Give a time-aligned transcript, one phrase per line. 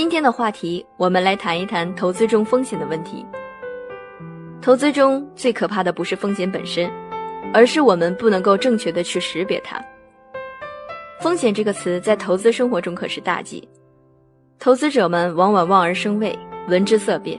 [0.00, 3.22] 今天的话题，我们来谈一谈投资中风险的问题。
[4.62, 6.90] 投资中最可怕的不是风险本身，
[7.52, 9.78] 而是我们不能够正确的去识别它。
[11.20, 13.68] 风险这个词在投资生活中可是大忌，
[14.58, 16.34] 投资者们往往望而生畏，
[16.66, 17.38] 闻之色变。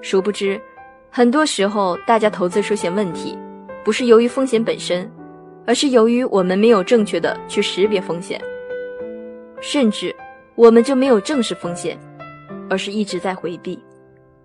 [0.00, 0.58] 殊不知，
[1.10, 3.36] 很多时候大家投资出现问题，
[3.84, 5.06] 不是由于风险本身，
[5.66, 8.40] 而是由于我们没有正确的去识别风险，
[9.60, 10.16] 甚至。
[10.60, 11.98] 我们就没有正视风险，
[12.68, 13.82] 而是一直在回避。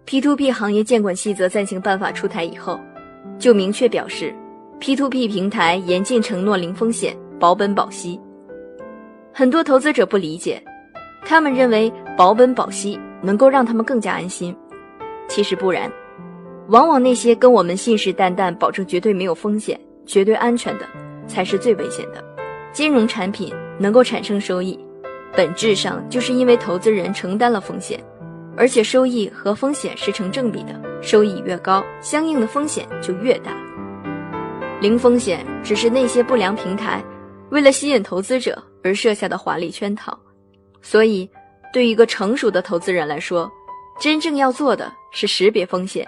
[0.06, 2.80] P2P 行业监管细则暂行办法出台以后，
[3.38, 4.34] 就明确表示
[4.80, 8.18] ，P2P 平台严禁承诺零风险、保本保息。
[9.34, 10.64] 很多投资者不理解，
[11.26, 14.56] 他们认为保本保息能够让他们更加安心，
[15.28, 15.92] 其实不然。
[16.70, 20.86] 往往那些跟我们信誓旦旦保证绝对没有风险、绝对安全的，
[21.28, 22.24] 才是最危险的。
[22.72, 24.80] 金融产品能够产生收益。
[25.36, 28.02] 本质上就是因为投资人承担了风险，
[28.56, 33.52] 而且收益和风险是成正比的，收益越高，相应的风险就越大。
[34.80, 37.04] 零风险只是那些不良平台
[37.50, 40.18] 为了吸引投资者而设下的华丽圈套，
[40.82, 41.30] 所以
[41.74, 43.52] 对于一个成熟的投资人来说，
[44.00, 46.08] 真正要做的是识别风险，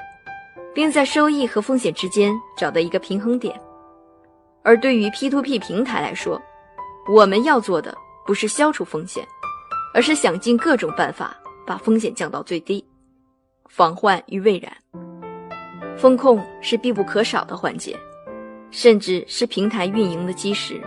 [0.74, 3.60] 并在收益和风险之间找到一个平衡点。
[4.64, 6.42] 而对于 P2P 平台来说，
[7.10, 7.94] 我们要做的。
[8.28, 9.26] 不是消除风险，
[9.94, 12.84] 而是想尽各种办法把风险降到最低，
[13.70, 14.72] 防患于未然。
[15.98, 17.98] 风控是必不可少的环节，
[18.70, 20.80] 甚至是平台运营的基石。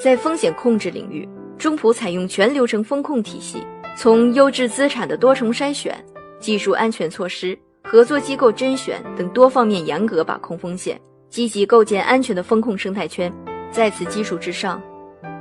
[0.00, 1.28] 在风险控制领域，
[1.58, 3.64] 中普采用全流程风控体系，
[3.96, 6.02] 从优质资产的多重筛选、
[6.40, 13.32] 技术安全措施、合作机构甄选等多方面严格把控风险，积极构建安全的风控生态圈。
[13.70, 14.82] 在此基础之上。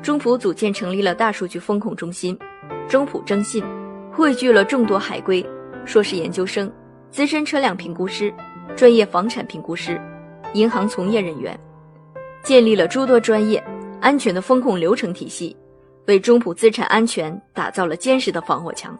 [0.01, 2.37] 中普组建成立了大数据风控中心，
[2.89, 3.63] 中普征信
[4.11, 5.45] 汇聚了众多海归、
[5.85, 6.71] 硕士研究生、
[7.11, 8.33] 资深车辆评估师、
[8.75, 10.01] 专业房产评估师、
[10.53, 11.57] 银行从业人员，
[12.43, 13.63] 建立了诸多专业、
[13.99, 15.55] 安全的风控流程体系，
[16.07, 18.97] 为中普资产安全打造了坚实的防火墙。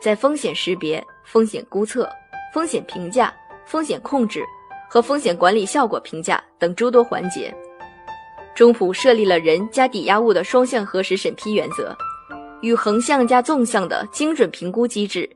[0.00, 2.08] 在风险识别、风险估测、
[2.54, 3.34] 风险评价、
[3.66, 4.44] 风险控制
[4.88, 7.52] 和风险管理效果评价等诸多环节。
[8.58, 11.96] 中普设立了人加抵押物的双向核实审批原则，
[12.60, 15.30] 与横向加纵向的精准评估机制，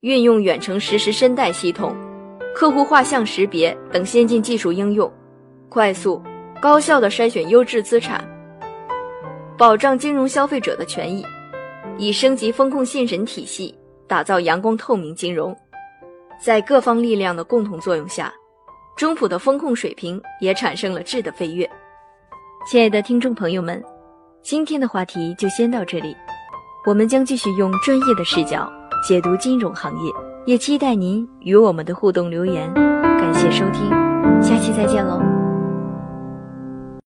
[0.00, 1.94] 运用远程实时申贷系统、
[2.52, 5.08] 客户画像识别等先进技术应用，
[5.68, 6.20] 快速、
[6.60, 8.28] 高效的筛选优质资产，
[9.56, 11.24] 保障金融消费者的权益，
[11.96, 13.72] 以升级风控信审体系，
[14.08, 15.56] 打造阳光透明金融。
[16.44, 18.34] 在各方力量的共同作用下，
[18.96, 21.70] 中普的风控水平也产生了质的飞跃。
[22.68, 23.80] 亲爱的听众朋友们，
[24.42, 26.16] 今天的话题就先到这里，
[26.84, 28.68] 我们将继续用专业的视角
[29.06, 30.12] 解读金融行业，
[30.46, 32.68] 也期待您与我们的互动留言。
[32.74, 33.88] 感谢收听，
[34.42, 35.35] 下期再见喽。